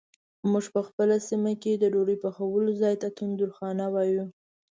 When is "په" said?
0.75-0.81